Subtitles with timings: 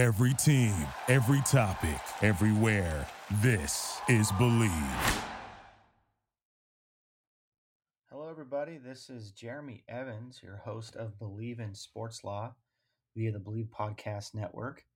[0.00, 0.72] Every team,
[1.08, 3.06] every topic, everywhere.
[3.42, 5.22] This is Bleav.
[8.10, 8.78] Hello, everybody.
[8.78, 12.54] This is Jeremy Evans, your host of Bleav in Sports Law
[13.14, 14.86] via the Bleav Podcast Network.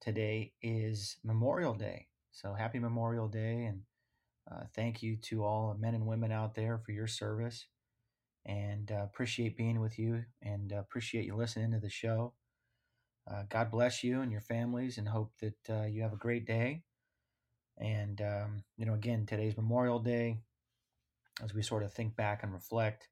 [0.00, 2.08] Today is Memorial Day.
[2.32, 3.82] So happy Memorial Day and
[4.50, 7.68] uh, thank you to all the men and women out there for your service
[8.44, 12.32] and uh, appreciate being with you and uh, appreciate you listening to the show.
[13.30, 16.46] Uh, God bless you and your families and hope that uh, you have a great
[16.46, 16.82] day.
[17.76, 20.38] And, um, you know, again, today's Memorial Day
[21.42, 23.08] as we sort of think back and reflect,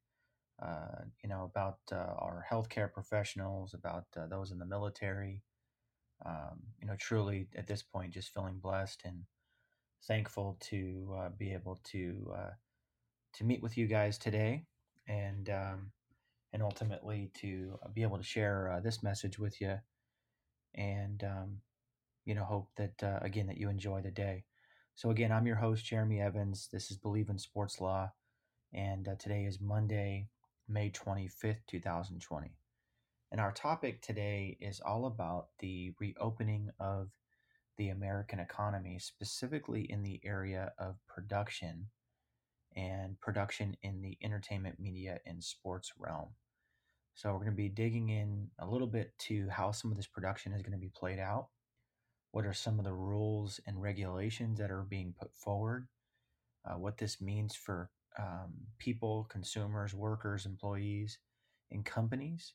[0.60, 5.42] uh, you know, about our healthcare professionals, about those in the military.
[6.24, 9.24] Um, you know, truly at this point, just feeling blessed and
[10.06, 12.50] thankful to uh, be able to uh,
[13.34, 14.64] to meet with you guys today,
[15.06, 15.92] and um,
[16.52, 19.76] and ultimately to uh, be able to share uh, this message with you,
[20.76, 21.58] and um,
[22.24, 24.44] you know hope that uh, again that you enjoy the day.
[24.94, 26.68] So again, I'm your host Jeremy Evans.
[26.72, 28.12] This is Bleav in Sports Law,
[28.72, 30.28] and uh, today is Monday,
[30.68, 32.52] May 25th, 2020.
[33.32, 37.10] And our topic today is all about the reopening of
[37.76, 41.88] the American economy, specifically in the area of production
[42.74, 46.28] and production in the entertainment, media, and sports realm.
[47.16, 50.06] So, we're going to be digging in a little bit to how some of this
[50.06, 51.48] production is going to be played out.
[52.32, 55.88] What are some of the rules and regulations that are being put forward?
[56.62, 61.18] Uh, what this means for um, people, consumers, workers, employees,
[61.70, 62.52] and companies.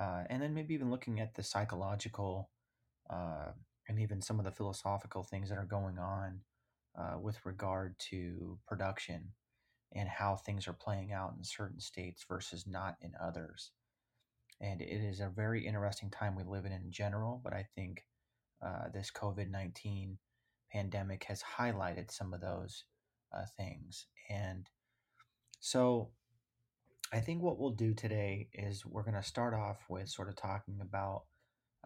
[0.00, 2.48] Uh, and then maybe even looking at the psychological
[3.10, 3.50] uh,
[3.88, 6.40] and even some of the philosophical things that are going on
[6.98, 9.28] uh, with regard to production
[9.94, 13.70] and how things are playing out in certain states versus not in others.
[14.60, 18.04] And it is a very interesting time we live in in general, but I think
[18.64, 20.18] uh, this COVID 19
[20.72, 22.84] pandemic has highlighted some of those
[23.32, 24.06] uh, things.
[24.30, 24.68] And
[25.60, 26.10] so
[27.12, 30.36] I think what we'll do today is we're going to start off with sort of
[30.36, 31.24] talking about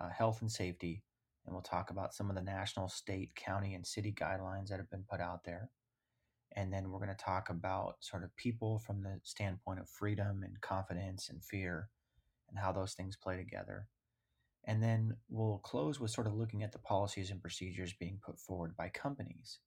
[0.00, 1.02] uh, health and safety
[1.48, 4.90] and we'll talk about some of the national, state, county, and city guidelines that have
[4.90, 5.70] been put out there.
[6.56, 10.42] And then we're going to talk about sort of people from the standpoint of freedom
[10.42, 11.88] and confidence and fear
[12.48, 13.86] and how those things play together.
[14.64, 18.40] And then we'll close with sort of looking at the policies and procedures being put
[18.40, 19.58] forward by companies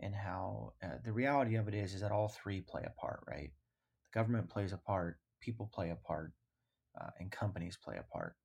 [0.00, 3.20] and how uh, the reality of it is is that all three play a part,
[3.28, 3.50] right?
[4.04, 6.32] The government plays a part, people play a part,
[7.00, 8.36] uh, and companies play a part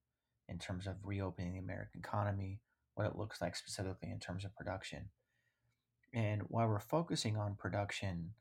[0.49, 2.59] in terms of reopening the American economy,
[2.95, 5.09] what it looks like specifically in terms of production.
[6.13, 8.31] And why we're focusing on production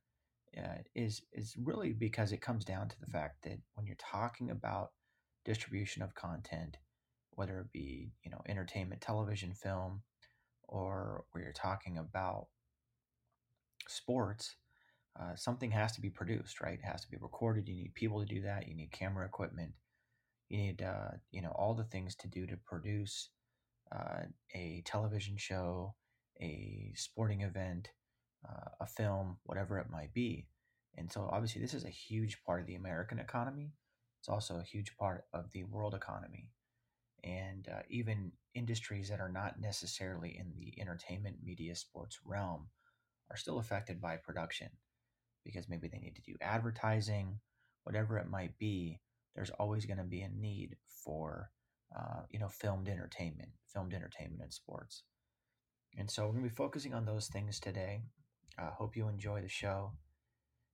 [0.56, 4.50] uh, is is really because it comes down to the fact that when you're talking
[4.50, 4.90] about
[5.44, 6.76] distribution of content,
[7.30, 10.02] whether it be you know entertainment, television, film,
[10.64, 12.48] or where you're talking about
[13.88, 14.56] sports,
[15.20, 16.78] uh, something has to be produced, right?
[16.78, 17.68] It has to be recorded.
[17.68, 18.68] You need people to do that.
[18.68, 19.72] You need camera equipment.
[20.48, 23.30] You need, uh, you know, all the things to do to produce
[23.90, 24.22] uh,
[24.54, 25.94] a television show,
[26.42, 27.90] a sporting event,
[28.48, 30.48] uh, a film, whatever it might be.
[30.96, 33.72] And so, obviously, this is a huge part of the American economy.
[34.20, 36.50] It's also a huge part of the world economy.
[37.24, 42.68] And uh, even industries that are not necessarily in the entertainment, media, sports realm
[43.30, 44.68] are still affected by production
[45.44, 47.40] because maybe they need to do advertising,
[47.84, 49.00] whatever it might be
[49.34, 51.50] there's always going to be a need for
[51.96, 55.04] uh, you know filmed entertainment, filmed entertainment and sports.
[55.98, 58.02] And so we're going to be focusing on those things today.
[58.58, 59.92] I uh, hope you enjoy the show.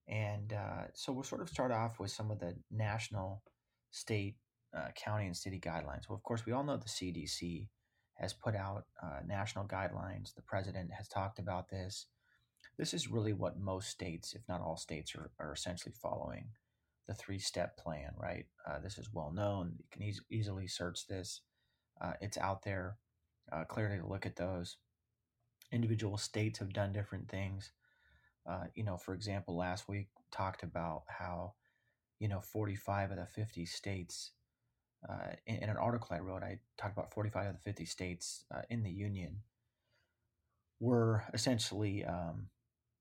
[0.08, 3.42] And uh, so we'll sort of start off with some of the national,
[3.90, 4.36] state,
[4.76, 6.08] uh, county, and city guidelines.
[6.08, 7.68] Well, of course, we all know the CDC
[8.14, 10.34] has put out uh, national guidelines.
[10.34, 12.06] The president has talked about this.
[12.78, 16.48] This is really what most states, if not all states, are, are essentially following
[17.06, 18.46] the three step plan, right?
[18.68, 19.72] Uh, this is well known.
[19.78, 21.42] You can e- easily search this.
[22.00, 22.96] Uh, it's out there.
[23.68, 24.76] Clearly, look at those.
[25.72, 27.72] Individual states have done different things.
[28.48, 31.54] Uh, you know, for example, last week talked about how,
[32.18, 34.32] you know, 45 of the 50 states,
[35.08, 38.44] uh, in, in, an article I wrote, I talked about 45 of the 50 states
[38.54, 39.42] uh, in the union
[40.80, 42.48] were essentially um,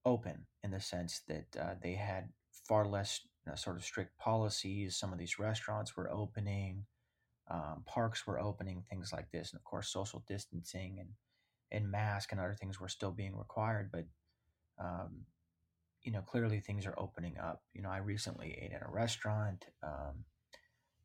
[0.06, 2.30] open in the sense that they had
[2.68, 4.98] far less you know, sort of strict policies.
[4.98, 6.86] Some of these restaurants were opening,
[7.50, 11.10] um, parks were opening, things like this, and of course, social distancing and
[11.72, 13.90] and mask and other things were still being required.
[13.92, 14.06] But
[14.80, 15.25] um,
[16.04, 17.64] you know, clearly things are opening up.
[17.74, 19.66] You know, I recently ate at a restaurant.
[19.84, 20.25] Um,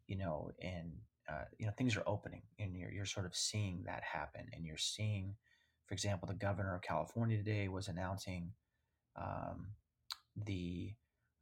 [0.06, 0.92] you know, and
[1.28, 4.64] uh, you know things are opening, and you're you're sort of seeing that happen, and
[4.64, 5.34] you're seeing,
[5.86, 8.52] for example, the governor of California today was announcing
[9.16, 9.68] um,
[10.36, 10.94] the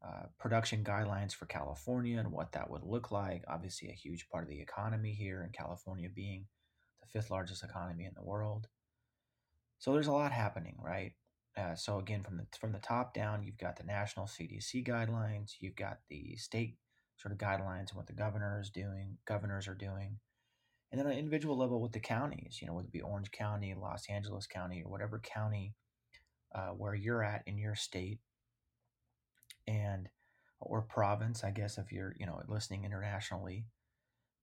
[0.02, 3.44] uh, production guidelines for California and what that would look like.
[3.48, 6.46] Obviously, a huge part of the economy here, in California being
[7.02, 8.68] the fifth largest economy in the world.
[9.80, 11.14] So there's a lot happening, right?
[11.56, 15.54] Uh, so again, from the from the top down, you've got the national CDC guidelines,
[15.58, 16.76] you've got the state
[17.16, 20.18] sort of guidelines and what the governor is doing, governors are doing,
[20.92, 23.30] and then on an individual level with the counties, you know, whether it be Orange
[23.30, 25.74] County, Los Angeles County, or whatever county
[26.54, 28.20] uh, where you're at in your state,
[29.66, 30.08] and
[30.60, 33.64] or province, I guess, if you're you know listening internationally,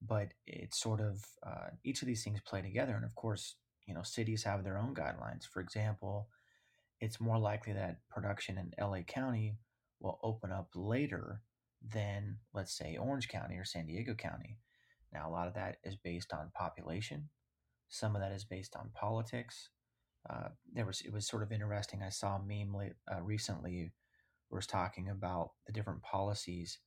[0.01, 3.55] but it's sort of uh, each of these things play together, and of course,
[3.87, 5.47] you know, cities have their own guidelines.
[5.47, 6.27] For example
[6.99, 9.57] it's more likely that production in LA County
[9.99, 11.41] will open up later
[11.93, 14.57] than, let's say, Orange County or San Diego County.
[15.13, 17.29] Now, a lot of that is based on population.
[17.87, 19.69] Some of that is based on politics.
[20.29, 22.01] Uh, there was it was sort of interesting.
[22.03, 22.75] I saw a meme
[23.09, 23.93] uh, recently
[24.49, 26.79] was talking about the different policies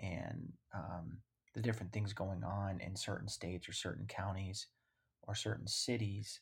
[0.00, 1.18] and um,
[1.54, 4.66] the different things going on in certain states or certain counties
[5.24, 6.40] or certain cities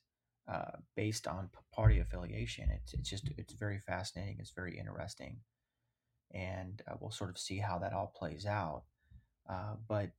[0.50, 2.70] uh, based on party affiliation.
[2.70, 4.36] It's, it's just it's very fascinating.
[4.40, 5.38] It's very interesting,
[6.32, 8.82] and uh, we'll sort of see how that all plays out.
[9.48, 10.10] Uh, but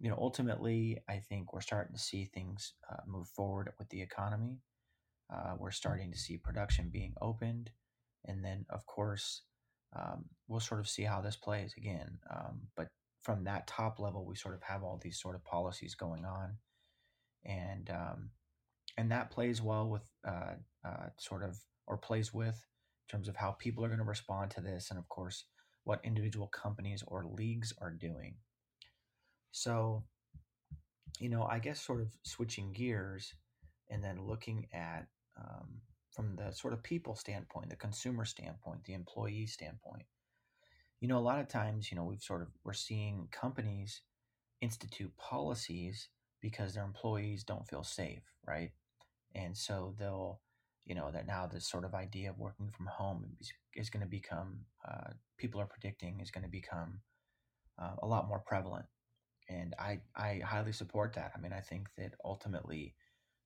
[0.00, 4.02] you know, ultimately, I think we're starting to see things uh, move forward with the
[4.02, 4.58] economy.
[5.32, 7.70] Uh, we're starting to see production being opened,
[8.24, 9.42] and then of course.
[9.96, 12.18] Um, we'll sort of see how this plays again.
[12.28, 12.88] Um, but
[13.22, 16.56] from that top level, we sort of have all these sort of policies going on,
[17.44, 18.30] and um,
[18.96, 20.54] and that plays well with uh,
[20.84, 24.50] uh, sort of or plays with in terms of how people are going to respond
[24.52, 25.44] to this, and of course
[25.84, 28.36] what individual companies or leagues are doing.
[29.52, 30.04] So,
[31.20, 33.34] you know, I guess sort of switching gears
[33.90, 35.06] and then looking at
[35.38, 40.04] um, from the sort of people standpoint, the consumer standpoint, the employee standpoint.
[41.00, 44.00] You know, a lot of times, you know, we've sort of we're seeing companies
[44.60, 46.08] institute policies
[46.44, 48.70] because their employees don't feel safe, right?
[49.34, 50.40] and so they'll
[50.84, 54.02] you know that now this sort of idea of working from home is, is going
[54.02, 57.00] to become uh, people are predicting is going to become
[57.80, 58.86] uh, a lot more prevalent.
[59.48, 61.32] And I, I highly support that.
[61.36, 62.94] I mean i think that ultimately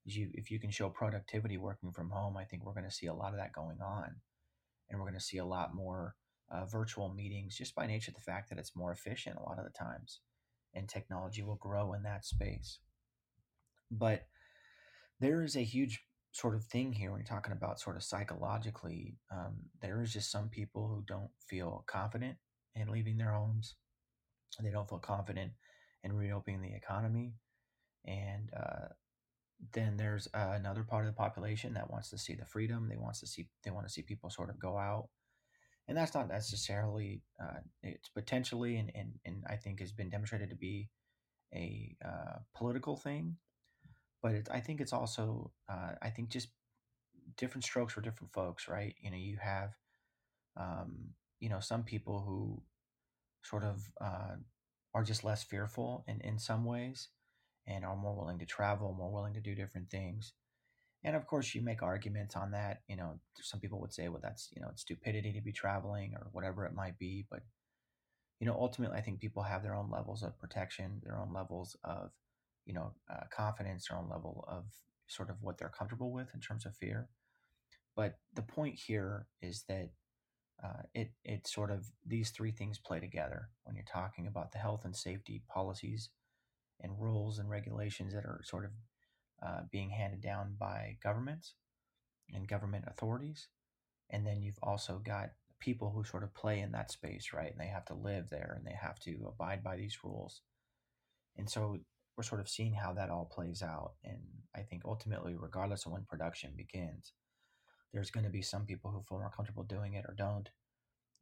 [0.05, 3.07] you, if you can show productivity working from home i think we're going to see
[3.07, 4.17] a lot of that going on.
[4.91, 6.15] And we're going to see a lot more
[6.51, 9.59] uh, virtual meetings just by nature of the fact that it's more efficient a lot
[9.59, 10.21] of the times.
[10.75, 12.79] And technology will grow in that space
[13.91, 14.27] but
[15.21, 16.01] there is a huge
[16.33, 19.17] sort of thing here when you're talking about sort of psychologically.
[19.33, 22.37] Um, there is just some people who don't feel confident
[22.75, 23.75] in leaving their homes.
[24.63, 25.53] They don't feel confident
[26.03, 27.35] in reopening the economy.
[28.07, 28.89] And uh,
[29.73, 32.89] then there's uh, another part of the population that wants to see the freedom.
[32.89, 35.09] They wants to see they want to see people sort of go out,
[35.87, 37.23] and that's not necessarily.
[37.43, 40.89] Uh, it's potentially, and, and and I think has been demonstrated to be
[41.55, 43.37] a uh, political thing
[44.23, 46.49] but it, I think it's also uh, I think just
[47.37, 48.95] different strokes for different folks, right?
[49.01, 49.71] You know, you have
[50.57, 51.11] um,
[51.41, 52.63] you know some people who
[53.45, 54.37] sort of uh,
[54.95, 57.09] are just less fearful in in some ways
[57.67, 60.33] and are more willing to travel, more willing to do different things.
[61.05, 62.83] And of course, you make arguments on that.
[62.89, 66.15] You know, some people would say, well, that's, you know, it's stupidity to be traveling
[66.15, 67.27] or whatever it might be.
[67.31, 67.41] But,
[68.41, 71.77] you know, ultimately, I think people have their own levels of protection, their own levels
[71.85, 72.11] of
[72.69, 74.65] you know, uh, confidence, their own level of
[75.09, 77.09] sort of what they're comfortable with in terms of fear.
[77.97, 79.91] But the point here is that
[80.63, 84.59] uh, it it sort of these three things play together when you're talking about the
[84.59, 86.11] health and safety policies
[86.81, 88.71] and rules and regulations that are sort of
[89.43, 91.55] uh, being handed down by governments
[92.35, 93.49] and government authorities,
[94.11, 97.51] and then you've also got people who sort of play in that space, right?
[97.51, 100.43] And they have to live there and they have to abide by these rules.
[101.37, 101.79] And so
[102.19, 103.93] we're sort of seeing how that all plays out.
[104.05, 104.19] And
[104.55, 107.13] I think ultimately, regardless of when production begins,
[107.95, 110.51] there's going to be some people who feel more comfortable doing it or don't,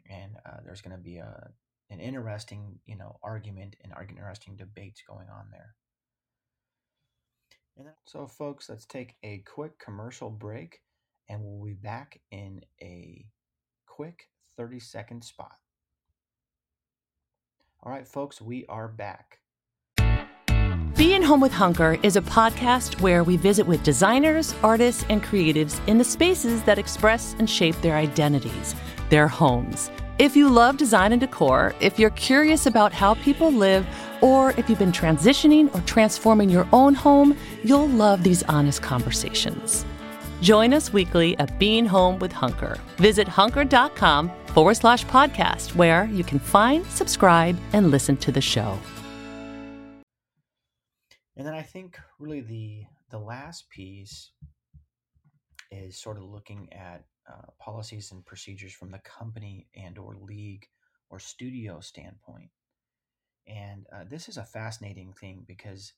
[0.08, 1.50] and uh, there's going to be a
[1.90, 5.76] an interesting, you know, argument and interesting debates going on there.
[7.76, 10.80] And so, folks, let's take a quick commercial break,
[11.28, 13.26] and we'll be back in a
[13.86, 15.58] quick 30 second spot.
[17.82, 19.38] All right, folks, we are back.
[20.96, 25.78] Being Home with Hunker is a podcast where we visit with designers, artists, and creatives
[25.86, 28.74] in the spaces that express and shape their identities,
[29.10, 29.90] their homes.
[30.18, 33.86] If you love design and decor, if you're curious about how people live,
[34.22, 39.84] Or if you've been transitioning or transforming your own home, you'll love these honest conversations.
[40.40, 42.78] Join us weekly at Being Home with Hunker.
[42.96, 48.78] Visit hunker.com forward slash podcast, where you can find, subscribe, and listen to the show.
[51.36, 54.30] And then I think really the the last piece
[55.70, 60.66] is sort of looking at uh, policies and procedures from the company and or league
[61.10, 62.50] or studio standpoint.
[63.46, 65.92] And uh, this is a fascinating thing because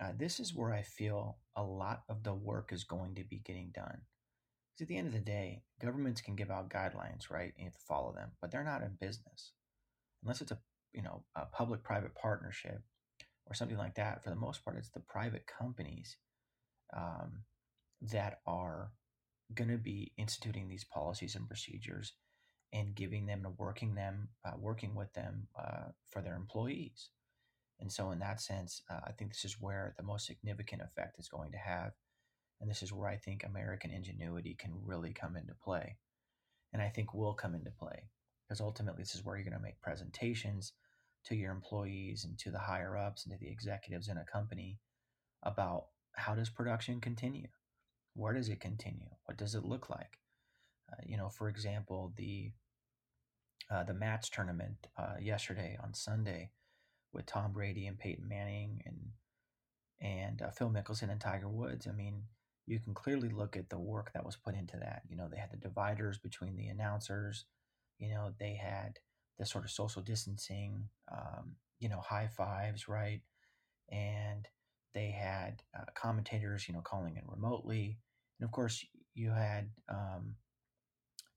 [0.00, 3.40] uh, this is where I feel a lot of the work is going to be
[3.44, 4.00] getting done.
[4.72, 7.52] Because at the end of the day, governments can give out guidelines, right?
[7.56, 9.52] And you have to follow them, but they're not in business
[10.22, 10.58] unless it's a
[10.92, 12.82] you know a public-private partnership
[13.46, 14.22] or something like that.
[14.22, 16.16] For the most part, it's the private companies
[16.96, 17.44] um,
[18.00, 18.92] that are
[19.54, 22.14] going to be instituting these policies and procedures
[22.72, 27.10] and giving them and working them, uh, working with them uh, for their employees.
[27.80, 31.18] And so, in that sense, uh, I think this is where the most significant effect
[31.18, 31.92] is going to have.
[32.60, 35.96] And this is where I think American ingenuity can really come into play.
[36.72, 38.04] And I think will come into play
[38.48, 40.72] because ultimately, this is where you're going to make presentations
[41.24, 44.78] to your employees and to the higher ups and to the executives in a company
[45.42, 47.48] about how does production continue?
[48.14, 49.08] Where does it continue?
[49.24, 50.18] What does it look like?
[50.92, 52.52] Uh, you know, for example, the
[53.70, 56.50] uh, the match tournament uh, yesterday on Sunday
[57.12, 58.98] with Tom Brady and Peyton Manning and
[60.00, 61.86] and uh, Phil Mickelson and Tiger Woods.
[61.86, 62.24] I mean,
[62.66, 65.02] you can clearly look at the work that was put into that.
[65.08, 67.44] You know, they had the dividers between the announcers.
[67.98, 68.98] You know, they had
[69.38, 70.88] the sort of social distancing.
[71.10, 73.20] Um, you know, high fives, right?
[73.90, 74.46] And
[74.94, 77.98] they had uh, commentators, you know, calling in remotely,
[78.38, 78.84] and of course,
[79.14, 80.36] you had um,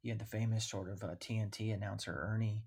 [0.03, 2.63] you had the famous sort of uh, TNT announcer Ernie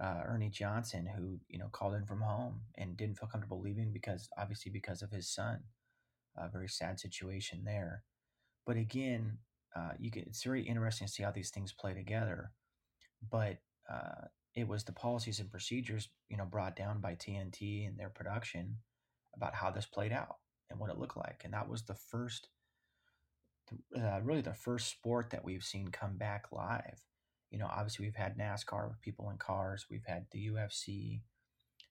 [0.00, 3.92] uh, Ernie Johnson, who you know called in from home and didn't feel comfortable leaving
[3.92, 5.60] because obviously because of his son.
[6.36, 8.04] A very sad situation there,
[8.64, 9.38] but again,
[9.76, 12.52] uh, you get it's very interesting to see how these things play together.
[13.30, 13.58] But
[13.92, 18.10] uh, it was the policies and procedures, you know, brought down by TNT and their
[18.10, 18.78] production
[19.34, 20.36] about how this played out
[20.68, 22.48] and what it looked like, and that was the first
[23.96, 27.04] uh, really the first sport that we've seen come back live.
[27.50, 31.22] You know, obviously we've had NASCAR with people in cars, we've had the UFC.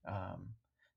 [0.08, 0.50] Um,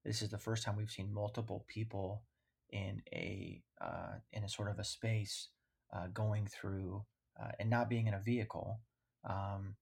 [0.04, 2.22] this is the first time we've seen multiple people
[2.70, 5.48] in a uh, in a sort of a space
[5.94, 7.04] uh, going through
[7.40, 8.80] uh, and not being in a vehicle
[9.28, 9.76] um,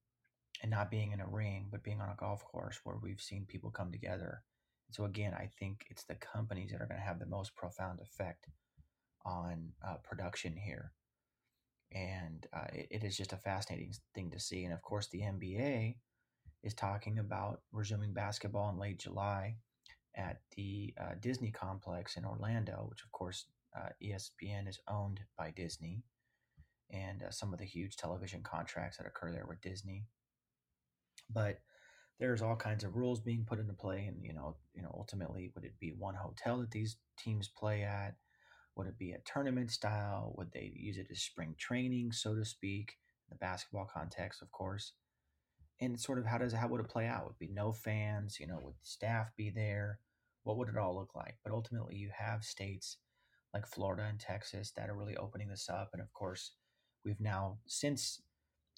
[0.63, 3.47] and not being in a ring, but being on a golf course where we've seen
[3.47, 4.43] people come together.
[4.89, 7.55] And so again, I think it's the companies that are going to have the most
[7.55, 8.47] profound effect
[9.25, 10.93] on uh, production here.
[11.93, 14.65] And uh, it, it is just a fascinating thing to see.
[14.65, 15.97] And of course, the NBA
[16.63, 19.57] is talking about resuming basketball in late July
[20.15, 25.51] at the uh, Disney complex in Orlando, which of course uh, ESPN is owned by
[25.51, 26.03] Disney,
[26.91, 30.05] and uh, some of the huge television contracts that occur there with Disney.
[31.33, 31.61] But
[32.19, 35.51] there's all kinds of rules being put into play, and you know, you know, ultimately,
[35.55, 38.15] would it be one hotel that these teams play at?
[38.77, 40.35] Would it be a tournament style?
[40.37, 42.97] Would they use it as spring training, so to speak,
[43.29, 44.93] in the basketball context, of course?
[45.81, 47.27] And sort of how does how would it play out?
[47.27, 48.39] Would be no fans?
[48.39, 49.99] You know, would staff be there?
[50.43, 51.37] What would it all look like?
[51.43, 52.99] But ultimately, you have states
[53.55, 56.53] like Florida and Texas that are really opening this up, and of course,
[57.05, 58.21] we've now since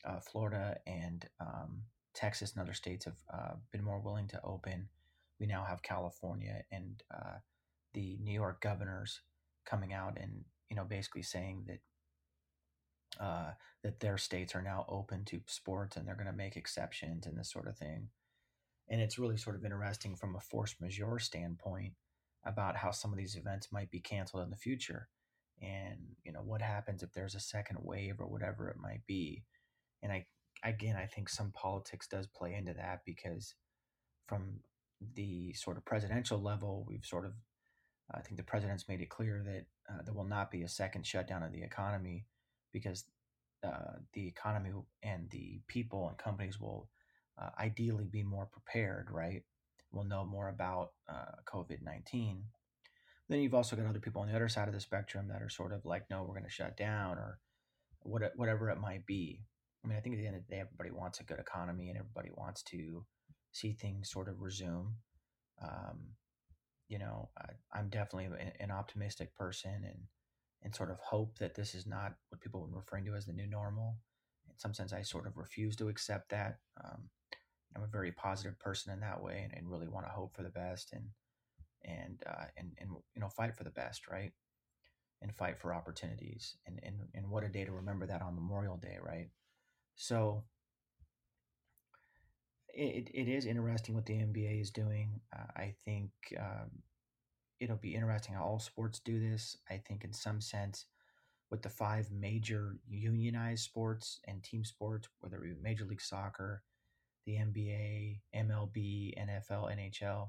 [0.05, 1.83] uh, Florida and um,
[2.15, 4.89] Texas and other states have uh, been more willing to open.
[5.41, 7.39] We now have California and uh,
[7.95, 9.21] the New York governors
[9.65, 11.79] coming out and you know basically saying that
[13.21, 13.53] uh,
[13.83, 17.37] that their states are now open to sports and they're going to make exceptions and
[17.37, 18.09] this sort of thing.
[18.89, 21.93] And it's really sort of interesting from a force majeure standpoint
[22.45, 25.09] about how some of these events might be canceled in the future.
[25.61, 29.45] And, you know, what happens if there's a second wave or whatever it might be.
[30.03, 30.27] And I,
[30.65, 33.55] again, I think some politics does play into that because
[34.27, 34.61] from
[35.15, 37.33] the sort of presidential level, we've sort of
[38.15, 41.07] I think the president's made it clear that uh, there will not be a second
[41.07, 42.27] shutdown of the economy
[42.73, 43.05] because
[43.65, 46.89] uh, the economy and the people and companies will
[47.41, 49.43] uh, ideally be more prepared, right?
[49.93, 52.45] We'll know more about uh, COVID 19.
[53.29, 55.49] Then you've also got other people on the other side of the spectrum that are
[55.49, 57.39] sort of like, no, we're going to shut down or
[58.01, 59.43] what, whatever it might be.
[59.85, 61.89] I mean, I think at the end of the day, everybody wants a good economy
[61.89, 63.05] and everybody wants to
[63.51, 64.95] see things sort of resume.
[65.63, 66.15] Um,
[66.89, 67.31] you know,
[67.75, 68.29] I, am definitely
[68.61, 69.99] an, optimistic person and
[70.65, 73.33] and sort of hope that this is not what people have referring to as the
[73.33, 73.97] new normal.
[74.49, 76.59] In some sense, I sort of refuse to accept that.
[76.85, 77.09] Um,
[77.75, 80.43] I'm a very positive person in that way and, and really want to hope for
[80.43, 80.93] the best.
[80.93, 81.07] And
[81.85, 84.33] and uh, and and you know fight for the best, right?
[85.21, 88.77] And fight for opportunities, and and and what a day to remember that on Memorial
[88.77, 89.29] Day, right?
[89.97, 90.45] So
[92.75, 95.21] it, it is interesting what the NBA is doing.
[95.35, 96.83] Uh, I think um,
[97.61, 99.57] it'll be interesting how all sports do this.
[99.71, 100.87] I think in some sense,
[101.51, 106.63] with the five major unionized sports and team sports, whether it be Major League Soccer,
[107.27, 110.29] the NBA, MLB, NFL, NHL,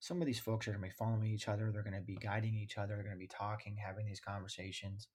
[0.00, 1.70] some of these folks are going to be following each other.
[1.70, 2.94] They're going to be guiding each other.
[2.94, 5.08] They're going to be talking, having these conversations,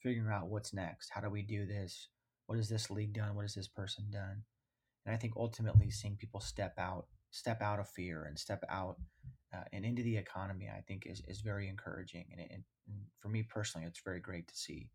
[0.00, 1.10] figuring out what's next.
[1.10, 2.08] How do we do this?
[2.46, 3.34] What has this league done?
[3.34, 4.42] What has this person done?
[5.04, 8.96] And I think ultimately seeing people step out, step out of fear and step out
[9.54, 12.26] uh, and into the economy, I think is, is very encouraging.
[12.30, 12.62] And, it, and
[13.20, 14.88] for me personally, it's very great to see.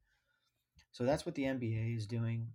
[0.92, 2.48] So that's what the NBA is doing.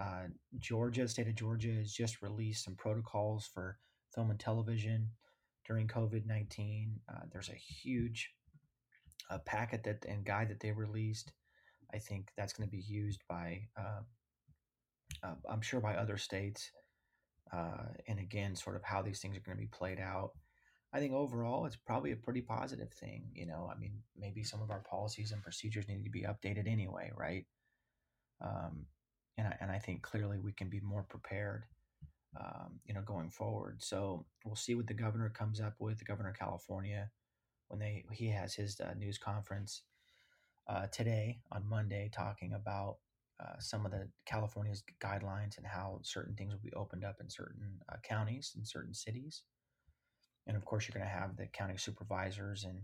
[0.00, 3.78] Uh, Georgia, state of Georgia, has just released some protocols for
[4.14, 5.10] film and television
[5.66, 7.00] during COVID 19.
[7.08, 8.30] Uh, there's a huge
[9.30, 11.32] uh, packet that and guide that they released.
[11.92, 13.68] I think that's going to be used by,
[15.22, 16.70] uh, I'm sure, by other states.
[17.52, 20.30] Uh, and again, sort of how these things are going to be played out.
[20.92, 23.24] I think overall, it's probably a pretty positive thing.
[23.34, 26.68] You know, I mean, maybe some of our policies and procedures need to be updated
[26.68, 27.46] anyway, right?
[28.40, 28.86] Um,
[29.36, 31.64] and I, and I think clearly we can be more prepared,
[32.38, 33.82] um, you know, going forward.
[33.82, 35.98] So we'll see what the governor comes up with.
[35.98, 37.10] The governor of California,
[37.68, 39.82] when they he has his uh, news conference
[40.68, 42.98] uh, today on Monday, talking about
[43.44, 47.28] uh, some of the California's guidelines and how certain things will be opened up in
[47.28, 49.42] certain uh, counties and certain cities.
[50.46, 52.80] And of course, you're going to have the county supervisors and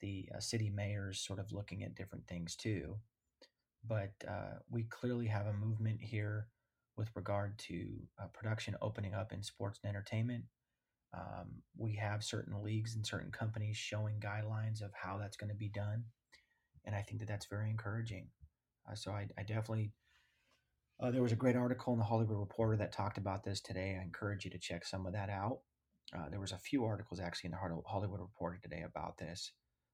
[0.00, 2.96] the uh, city mayors sort of looking at different things too.
[3.86, 6.48] But uh, we clearly have a movement here
[6.96, 7.86] with regard to
[8.20, 10.44] uh, production opening up in sports and entertainment.
[11.14, 15.56] Um, we have certain leagues and certain companies showing guidelines of how that's going to
[15.56, 16.04] be done.
[16.84, 18.28] And I think that that's very encouraging.
[18.90, 19.92] Uh, so I, I definitely,
[21.00, 23.96] uh, there was a great article in the Hollywood Reporter that talked about this today.
[23.98, 25.60] I encourage you to check some of that out.
[26.16, 29.52] Uh, there was a few articles actually in the Hollywood Reporter today about this.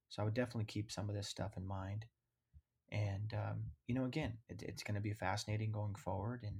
[0.09, 2.05] So I would definitely keep some of this stuff in mind.
[2.91, 6.57] And um, you know, again, it, it's going to be fascinating going forward and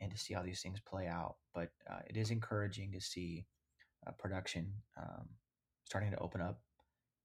[0.00, 1.36] and to see how these things play out.
[1.54, 3.44] But uh, it is encouraging to see
[4.06, 5.28] uh, production um,
[5.84, 6.62] starting to open up.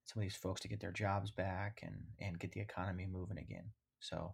[0.05, 3.37] Some of these folks to get their jobs back and and get the economy moving
[3.37, 3.71] again.
[4.03, 4.33] So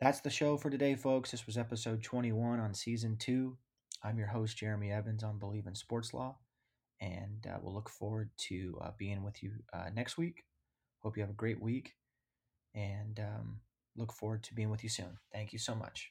[0.00, 1.30] that's the show for today, folks.
[1.30, 3.58] This was episode 21 on season two.
[4.02, 6.38] I'm your host, Jeremy Evans on Bleav in Sports Law,
[6.98, 10.44] and uh, we'll look forward to uh, being with you uh, next week.
[11.00, 11.92] Hope you have a great week,
[12.74, 13.60] and um,
[13.96, 15.18] look forward to being with you soon.
[15.30, 16.10] Thank you so much.